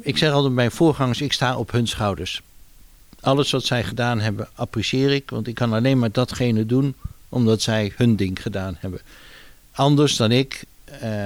[0.00, 2.42] ik zeg altijd mijn voorgangers, ik sta op hun schouders.
[3.20, 5.30] Alles wat zij gedaan hebben, apprecieer ik.
[5.30, 6.94] Want ik kan alleen maar datgene doen
[7.28, 9.00] omdat zij hun ding gedaan hebben.
[9.72, 10.64] Anders dan ik.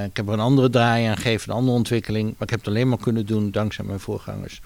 [0.04, 2.24] Ik heb er een andere draai aan gegeven, een andere ontwikkeling.
[2.24, 4.60] Maar ik heb het alleen maar kunnen doen dankzij mijn voorgangers.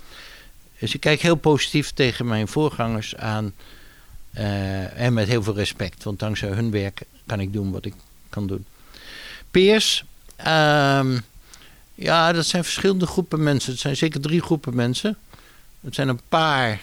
[0.79, 3.53] Dus ik kijk heel positief tegen mijn voorgangers aan.
[4.35, 6.05] Uh, en met heel veel respect.
[6.05, 7.95] Want dankzij hun werk kan ik doen wat ik
[8.29, 8.65] kan doen.
[9.51, 10.05] Peers.
[10.47, 11.23] Um,
[11.95, 13.73] ja, dat zijn verschillende groepen mensen.
[13.73, 15.17] Het zijn zeker drie groepen mensen.
[15.81, 16.81] Het zijn een paar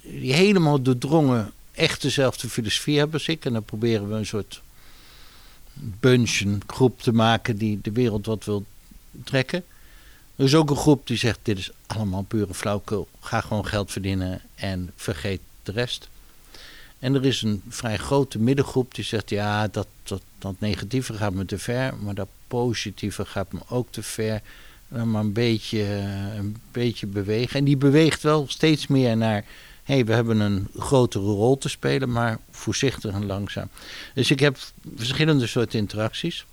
[0.00, 3.44] die helemaal doordrongen echt dezelfde filosofie hebben als ik.
[3.44, 4.62] En dan proberen we een soort
[5.74, 8.64] bunch, een groep te maken die de wereld wat wil
[9.24, 9.64] trekken.
[10.36, 13.08] Er is ook een groep die zegt: dit is allemaal pure flauwkul.
[13.20, 16.08] Ga gewoon geld verdienen en vergeet de rest.
[16.98, 21.32] En er is een vrij grote middengroep die zegt: ja, dat, dat, dat negatieve gaat
[21.32, 24.40] me te ver, maar dat positieve gaat me ook te ver.
[24.88, 25.82] Dan maar een beetje,
[26.36, 27.58] een beetje bewegen.
[27.58, 29.44] En die beweegt wel steeds meer naar:
[29.82, 33.68] hé, hey, we hebben een grotere rol te spelen, maar voorzichtig en langzaam.
[34.14, 34.56] Dus ik heb
[34.96, 36.44] verschillende soorten interacties.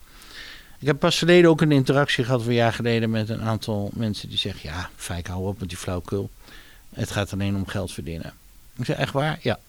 [0.82, 4.30] Ik heb pas geleden ook een interactie gehad, een jaar geleden, met een aantal mensen
[4.30, 6.30] die zeggen: Ja, Fijk, hou op met die flauwkul.
[6.89, 8.34] Het gaat alleen om geld verdienen.
[8.78, 9.39] Ik zeg: Echt waar?
[9.41, 9.60] Ja.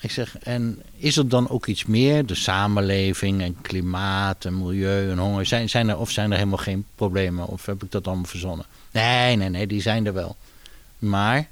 [0.00, 2.26] Ik zeg, en is er dan ook iets meer?
[2.26, 5.46] De samenleving en klimaat en milieu en honger.
[5.46, 7.46] Zijn, zijn er, of zijn er helemaal geen problemen?
[7.46, 8.66] Of heb ik dat allemaal verzonnen?
[8.90, 10.36] Nee, nee, nee, die zijn er wel.
[10.98, 11.48] Maar,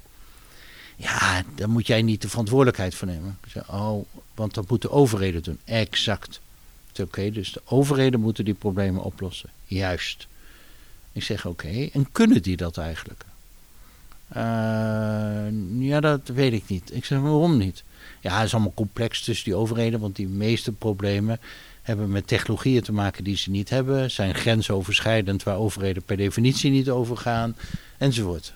[0.95, 3.37] ja, daar moet jij niet de verantwoordelijkheid voor nemen.
[3.43, 5.59] Ik zeg, oh, want dat moeten overheden doen.
[5.65, 6.39] Exact.
[6.99, 9.49] Oké, dus de overheden moeten die problemen oplossen.
[9.65, 10.27] Juist.
[11.11, 13.25] Ik zeg, oké, en kunnen die dat eigenlijk?
[14.35, 16.93] Uh, ja, dat weet ik niet.
[16.93, 17.83] Ik zeg, waarom niet?
[18.21, 21.39] Ja, het is allemaal complex tussen die overheden, want die meeste problemen
[21.81, 26.71] hebben met technologieën te maken die ze niet hebben, zijn grensoverschrijdend waar overheden per definitie
[26.71, 27.55] niet over gaan,
[27.97, 28.53] enzovoort.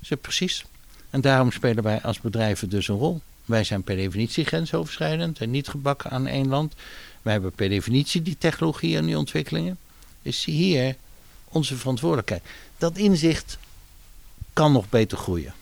[0.00, 0.64] Zeg, precies.
[1.10, 3.20] En daarom spelen wij als bedrijven dus een rol.
[3.44, 6.74] Wij zijn per definitie grensoverschrijdend en niet gebakken aan één land.
[7.26, 9.78] Wij hebben per definitie die technologie en die ontwikkelingen.
[10.22, 10.96] Is hier
[11.48, 12.42] onze verantwoordelijkheid.
[12.78, 13.58] Dat inzicht
[14.52, 15.54] kan nog beter groeien.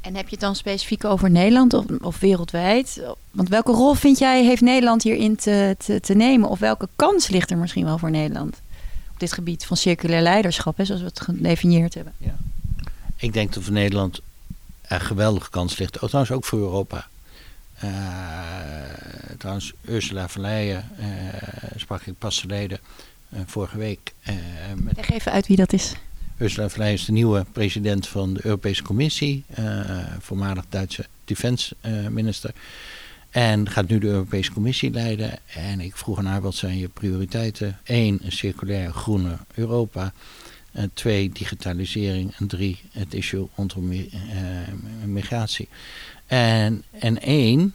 [0.00, 3.02] En heb je het dan specifiek over Nederland of, of wereldwijd?
[3.30, 6.48] Want welke rol vind jij heeft Nederland hierin te, te, te, nemen?
[6.48, 8.60] Of welke kans ligt er misschien wel voor Nederland?
[9.12, 12.12] Op dit gebied van circulair leiderschap, hè, zoals we het gedefinieerd hebben.
[12.18, 12.36] Ja.
[13.16, 14.20] Ik denk dat voor Nederland
[14.82, 15.98] een geweldige kans ligt.
[15.98, 17.08] Oh, trouwens ook voor Europa.
[17.84, 17.90] Uh,
[19.38, 21.06] trouwens, Ursula van Leyen uh,
[21.76, 22.78] sprak ik pas geleden,
[23.28, 24.12] uh, vorige week.
[24.76, 24.96] met...
[24.96, 25.92] Leg even uit wie dat is.
[26.38, 29.44] Ursula von Leyen is de nieuwe president van de Europese Commissie,
[30.18, 31.76] voormalig Duitse defense
[32.10, 32.52] minister.
[33.30, 35.38] En gaat nu de Europese Commissie leiden.
[35.46, 37.78] En ik vroeg aan haar wat zijn je prioriteiten.
[37.84, 40.12] Eén, een circulair groene Europa.
[40.92, 42.34] Twee, digitalisering.
[42.36, 43.92] En drie, het issue rondom
[45.04, 45.68] migratie.
[46.30, 47.74] En, en één,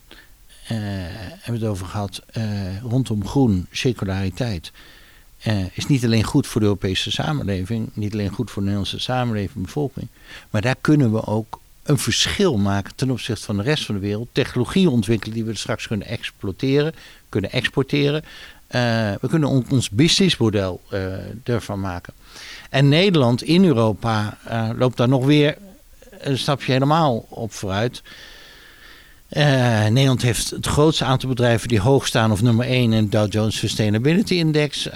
[0.63, 4.71] uh, hebben we het over gehad, uh, rondom groen, circulariteit.
[5.47, 8.99] Uh, is niet alleen goed voor de Europese samenleving, niet alleen goed voor de Nederlandse
[8.99, 10.07] samenleving en bevolking,
[10.49, 14.01] maar daar kunnen we ook een verschil maken ten opzichte van de rest van de
[14.01, 14.27] wereld.
[14.31, 16.93] Technologie ontwikkelen die we straks kunnen exploiteren,
[17.29, 18.23] kunnen exporteren.
[19.21, 20.81] we kunnen ons businessmodel
[21.43, 22.13] ervan maken.
[22.69, 24.37] En Nederland in Europa
[24.77, 25.57] loopt daar nog weer
[26.19, 28.01] een stapje helemaal op vooruit.
[29.29, 33.31] Uh, Nederland heeft het grootste aantal bedrijven die hoog staan of nummer 1 in Dow
[33.31, 34.87] Jones Sustainability Index.
[34.87, 34.93] Uh,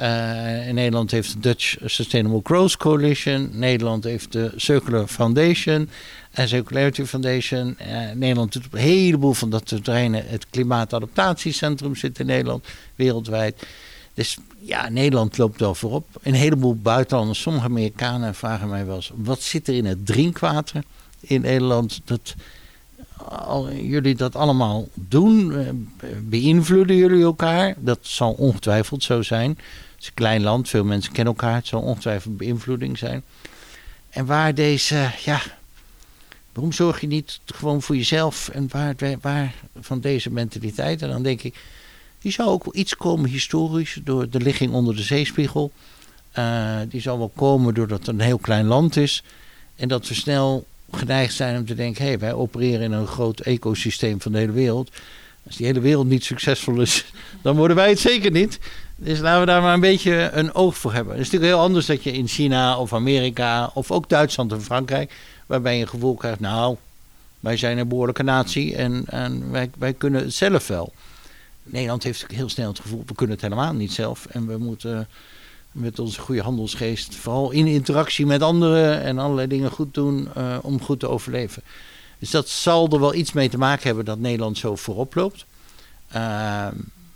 [0.72, 3.50] Nederland heeft de Dutch Sustainable Growth Coalition.
[3.54, 5.89] Nederland heeft de Circular Foundation
[6.32, 7.78] en Circularity Foundation.
[7.82, 10.24] Uh, Nederland doet op een heleboel van dat terreinen.
[10.28, 12.65] Het Klimaatadaptatiecentrum zit in Nederland,
[12.96, 13.63] wereldwijd.
[14.13, 16.08] Dus ja, Nederland loopt wel voorop.
[16.22, 19.12] Een heleboel buitenlanders, sommige Amerikanen vragen mij wel eens...
[19.15, 20.84] wat zit er in het drinkwater
[21.20, 22.02] in Nederland?
[22.06, 22.36] Dat
[23.82, 25.67] jullie dat allemaal doen, eh,
[26.21, 27.75] beïnvloeden jullie elkaar?
[27.77, 29.49] Dat zal ongetwijfeld zo zijn.
[29.49, 29.60] Het
[29.99, 31.55] is een klein land, veel mensen kennen elkaar.
[31.55, 33.23] Het zal ongetwijfeld beïnvloeding zijn.
[34.10, 35.41] En waar deze, ja,
[36.53, 41.01] waarom zorg je niet gewoon voor jezelf en waar, waar van deze mentaliteit?
[41.01, 41.55] En dan denk ik,
[42.19, 45.71] die zou ook iets komen historisch door de ligging onder de zeespiegel.
[46.38, 49.23] Uh, die zal wel komen doordat het een heel klein land is.
[49.75, 53.08] En dat we snel geneigd zijn om te denken: hé, hey, wij opereren in een
[53.08, 54.89] groot ecosysteem van de hele wereld.
[55.45, 57.06] Als die hele wereld niet succesvol is,
[57.41, 58.60] dan worden wij het zeker niet.
[58.95, 61.13] Dus laten we daar maar een beetje een oog voor hebben.
[61.13, 64.62] Het is natuurlijk heel anders dat je in China of Amerika of ook Duitsland en
[64.62, 65.13] Frankrijk,
[65.45, 66.78] waarbij je een gevoel krijgt: nou,
[67.39, 70.93] wij zijn een behoorlijke natie en, en wij, wij kunnen het zelf wel.
[71.63, 75.08] Nederland heeft heel snel het gevoel: we kunnen het helemaal niet zelf en we moeten
[75.71, 80.58] met onze goede handelsgeest, vooral in interactie met anderen en allerlei dingen goed doen uh,
[80.62, 81.63] om goed te overleven.
[82.19, 85.45] Dus dat zal er wel iets mee te maken hebben dat Nederland zo voorop loopt.
[86.15, 86.67] Uh,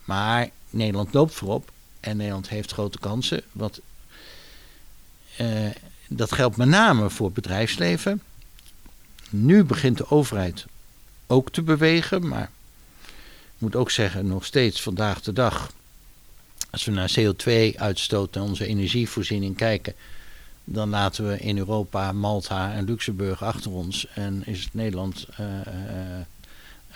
[0.04, 3.42] maar Nederland loopt voorop en Nederland heeft grote kansen.
[3.52, 3.82] Wat,
[5.42, 5.70] uh,
[6.08, 8.22] dat geldt met name voor het bedrijfsleven.
[9.30, 10.66] Nu begint de overheid
[11.28, 12.52] ook te bewegen, maar
[13.56, 15.72] ik moet ook zeggen, nog steeds vandaag de dag
[16.74, 19.94] als we naar CO2-uitstoot en onze energievoorziening kijken,
[20.64, 24.08] dan laten we in Europa Malta en Luxemburg achter ons.
[24.14, 25.48] En is Nederland uh,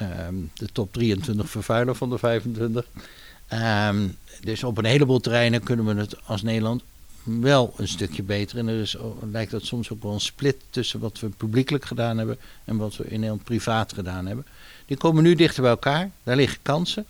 [0.01, 2.85] uh, de top 23 vervuiler van de 25.
[2.85, 4.07] Um, ehm,
[4.41, 6.83] dus op een heleboel terreinen kunnen we het als Nederland
[7.23, 8.57] wel een stukje beter.
[8.57, 8.97] En er is,
[9.31, 12.95] lijkt dat soms ook wel een split tussen wat we publiekelijk gedaan hebben en wat
[12.95, 14.45] we in Nederland privaat gedaan hebben.
[14.85, 17.05] Die komen nu dichter bij elkaar, daar liggen kansen.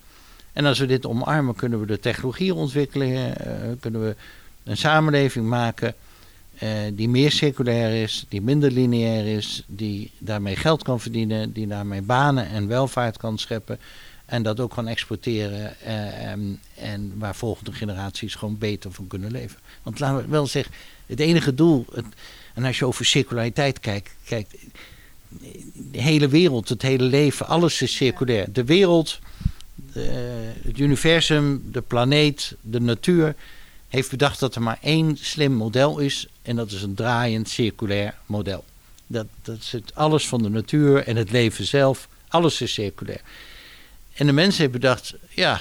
[0.58, 3.34] En als we dit omarmen, kunnen we de technologie ontwikkelen, uh,
[3.80, 4.16] kunnen we
[4.64, 5.94] een samenleving maken
[6.62, 11.66] uh, die meer circulair is, die minder lineair is, die daarmee geld kan verdienen, die
[11.66, 13.78] daarmee banen en welvaart kan scheppen.
[14.24, 19.30] En dat ook kan exporteren uh, um, en waar volgende generaties gewoon beter van kunnen
[19.30, 19.58] leven.
[19.82, 20.74] Want laten we wel zeggen,
[21.06, 22.06] het enige doel, het,
[22.54, 24.54] en als je over circulariteit kijkt, kijkt
[25.90, 28.52] de hele wereld, het hele leven, alles is circulair.
[28.52, 29.18] De wereld,
[30.62, 33.34] het universum, de planeet, de natuur
[33.88, 36.26] heeft bedacht dat er maar één slim model is.
[36.42, 38.64] En dat is een draaiend circulair model.
[39.06, 42.08] Dat, dat zit alles van de natuur en het leven zelf.
[42.28, 43.20] Alles is circulair.
[44.14, 45.60] En de mensen hebben bedacht, ja,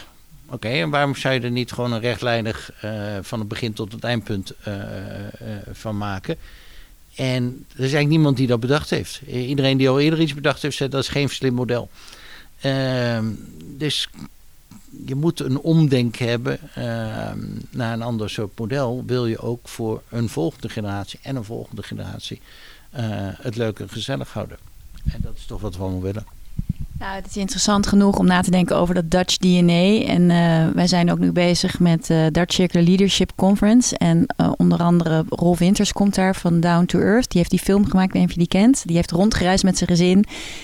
[0.49, 3.91] oké, en waarom zou je er niet gewoon een rechtlijnig uh, van het begin tot
[3.91, 4.81] het eindpunt uh, uh,
[5.71, 6.37] van maken?
[7.15, 9.21] En er is eigenlijk niemand die dat bedacht heeft.
[9.27, 11.89] Iedereen die al eerder iets bedacht heeft, zei dat is geen slim model.
[12.59, 13.25] Ehm,
[13.59, 14.09] dus
[15.05, 17.39] je moet een omdenken hebben ehm,
[17.69, 19.03] naar een ander soort model.
[19.05, 22.41] Wil je ook voor een volgende generatie en een volgende generatie
[23.41, 24.57] het leuk en gezellig houden.
[25.11, 26.36] En dat is toch wat we allemaal willen.
[26.99, 30.01] Nou, het is interessant genoeg om na te denken over dat Dutch DNA.
[30.05, 33.97] En uh, wij zijn ook nu bezig met uh, Dutch Circular Leadership Conference.
[33.97, 37.29] En uh, onder andere Rolf Winters komt daar van Down to Earth.
[37.29, 38.83] Die heeft die film gemaakt, ik weet je die kent.
[38.85, 40.21] Die heeft rondgereisd met zijn gezin.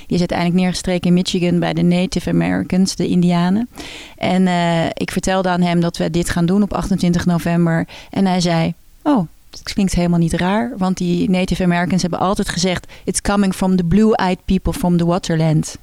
[0.08, 3.70] Die is uiteindelijk neergestreken in Michigan bij de Native Americans, de Indianen.
[4.18, 4.48] En
[4.94, 7.88] ik vertelde aan hem dat we dit gaan doen op 28 november.
[8.10, 12.50] En hij zei, oh, het klinkt helemaal niet raar, want die Native Americans hebben altijd
[12.50, 15.76] gezegd: It's coming from the blue-eyed people from the waterland.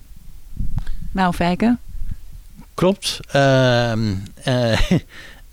[1.10, 1.76] Nou, Fijke?
[2.74, 3.20] Klopt.
[3.36, 3.92] Uh,
[4.46, 4.90] uh,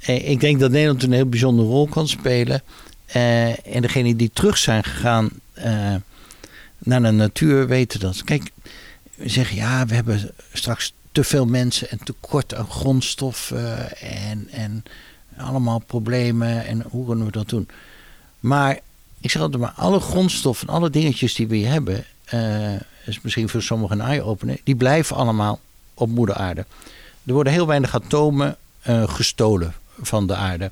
[0.34, 2.62] ik denk dat Nederland een heel bijzondere rol kan spelen.
[3.16, 5.96] Uh, en degenen die terug zijn gegaan eh,
[6.78, 8.24] naar de natuur weten dat.
[8.24, 8.52] Kijk,
[9.16, 14.84] we zeggen ja, we hebben straks te veel mensen en tekort aan grondstoffen en, en
[15.38, 16.66] allemaal problemen.
[16.66, 17.68] En hoe kunnen we dat doen?
[18.40, 18.80] Maar
[19.22, 22.06] ik zeg altijd maar, alle grondstoffen, alle dingetjes die we hebben,
[23.08, 25.60] is misschien voor sommigen een eye-opener, die blijven allemaal
[25.94, 26.66] op moeder aarde.
[27.26, 30.72] Er worden heel weinig atomen uh, gestolen van de aarde.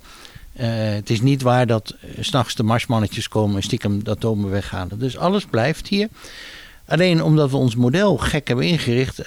[0.59, 4.49] Uh, het is niet waar dat s s'nachts de marsmannetjes komen en stiekem de atomen
[4.49, 4.99] weghalen.
[4.99, 6.07] Dus alles blijft hier.
[6.87, 9.25] Alleen omdat we ons model gek hebben ingericht,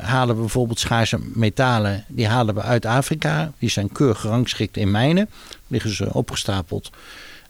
[0.00, 2.04] halen we bijvoorbeeld schaarse metalen.
[2.08, 3.52] Die halen we uit Afrika.
[3.58, 5.28] Die zijn keurig gerangschikt in mijnen.
[5.66, 6.90] Liggen ze opgestapeld.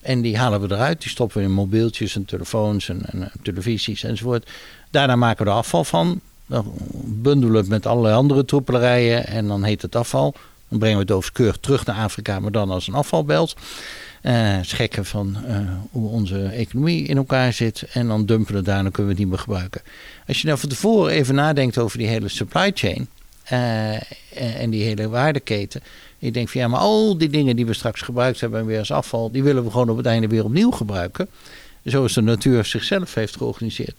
[0.01, 1.01] En die halen we eruit.
[1.01, 4.51] Die stoppen we in mobieltjes en telefoons en, en televisies enzovoort.
[4.93, 6.21] Daarna maken we er afval van.
[6.47, 6.73] Dan
[7.05, 10.35] bundelen we het met allerlei andere troepelerijen en dan heet het afval.
[10.69, 13.57] Dan brengen we het overigens terug naar Afrika, maar dan als een afvalbelt.
[14.23, 15.57] Uh, schekken van uh,
[15.91, 17.83] hoe onze economie in elkaar zit.
[17.93, 19.81] En dan dumpen we het daar en kunnen we het niet meer gebruiken.
[20.27, 23.09] Als je nou van tevoren even nadenkt over die hele supply chain.
[23.53, 23.95] Uh,
[24.61, 25.83] en die hele waardeketen.
[26.19, 28.93] Je denkt van ja, maar al die dingen die we straks gebruikt hebben weer als
[28.93, 29.31] afval.
[29.31, 31.29] Die willen we gewoon op het einde weer opnieuw gebruiken.
[31.85, 33.95] Zoals de natuur zichzelf heeft georganiseerd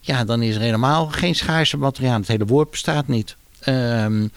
[0.00, 2.18] ja, dan is er helemaal geen schaarse materiaal.
[2.18, 3.36] Het hele woord bestaat niet.
[3.68, 4.30] Um,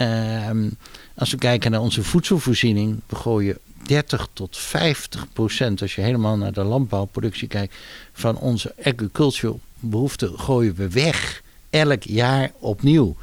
[0.00, 0.76] um,
[1.14, 6.36] als we kijken naar onze voedselvoorziening, we gooien 30 tot 50 procent, als je helemaal
[6.36, 7.74] naar de landbouwproductie kijkt,
[8.12, 11.42] van onze agricultural behoeften gooien we weg.
[11.70, 13.16] Elk jaar opnieuw.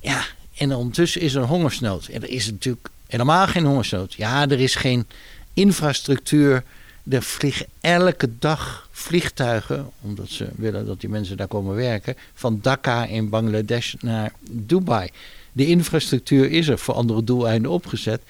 [0.00, 0.24] Ja,
[0.56, 2.06] en ondertussen is er hongersnood.
[2.06, 4.14] En er is natuurlijk helemaal geen hongersnood.
[4.14, 5.06] Ja, er is geen
[5.54, 6.64] infrastructuur
[7.08, 12.58] er vliegen elke dag vliegtuigen, omdat ze willen dat die mensen daar komen werken, van
[12.62, 15.10] Dhaka in Bangladesh naar Dubai.
[15.52, 18.20] De infrastructuur is er voor andere doeleinden opgezet.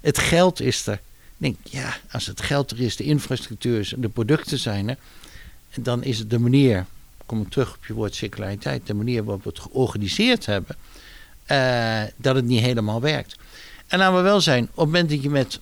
[0.00, 0.94] Het geld is er.
[0.94, 1.00] Ik
[1.36, 4.96] denk, ja, als het geld er is, de infrastructuur is, de producten zijn er,
[5.74, 6.86] dan is het de manier,
[7.26, 10.76] kom ik terug op je woord circulariteit, de manier waarop we het georganiseerd hebben,
[11.50, 13.36] uh, dat het niet helemaal werkt.
[13.86, 15.60] En laten we wel zijn, op het moment dat je met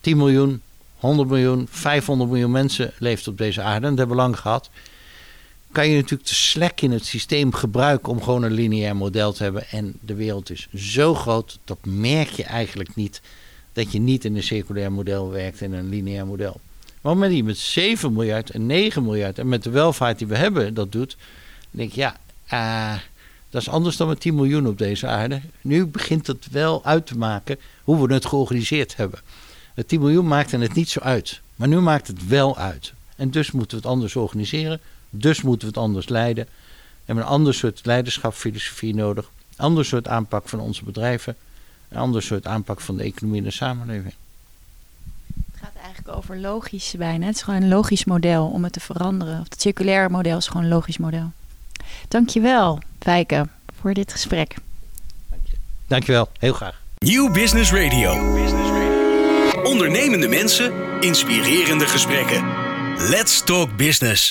[0.00, 0.62] 10 miljoen,
[1.00, 3.86] 100 miljoen, 500 miljoen mensen leeft op deze aarde.
[3.86, 4.70] En dat hebben lang gehad.
[5.72, 9.42] Kan je natuurlijk de slek in het systeem gebruiken om gewoon een lineair model te
[9.42, 9.68] hebben.
[9.70, 13.20] En de wereld is zo groot, dat merk je eigenlijk niet.
[13.72, 16.60] Dat je niet in een circulair model werkt in een lineair model.
[17.00, 20.36] Maar met die met 7 miljard en 9 miljard en met de welvaart die we
[20.36, 21.16] hebben dat doet.
[21.70, 22.16] Dan denk je, ja,
[22.94, 23.00] uh,
[23.50, 25.40] dat is anders dan met 10 miljoen op deze aarde.
[25.60, 29.20] Nu begint het wel uit te maken hoe we het georganiseerd hebben.
[29.80, 31.40] Het 10 miljoen maakte het niet zo uit.
[31.56, 32.92] Maar nu maakt het wel uit.
[33.16, 34.80] En dus moeten we het anders organiseren.
[35.10, 36.44] Dus moeten we het anders leiden.
[36.44, 36.50] We
[37.04, 39.30] hebben een ander soort leiderschapsfilosofie nodig.
[39.56, 41.36] Een ander soort aanpak van onze bedrijven.
[41.88, 44.14] Een ander soort aanpak van de economie en de samenleving.
[45.52, 47.26] Het gaat eigenlijk over logisch bijna.
[47.26, 49.40] Het is gewoon een logisch model om het te veranderen.
[49.40, 51.32] Of het circulaire model is gewoon een logisch model.
[52.08, 53.48] Dankjewel, Fijke,
[53.80, 54.54] voor dit gesprek.
[55.28, 55.56] Dank je.
[55.86, 56.80] Dankjewel, heel graag.
[56.98, 58.79] Nieuw Business Radio.
[59.70, 62.44] Ondernemende mensen, inspirerende gesprekken.
[63.08, 64.28] Let's talk business.